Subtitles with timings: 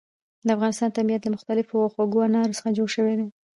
[0.45, 3.27] د افغانستان طبیعت له مختلفو او خوږو انارو څخه جوړ شوی دی.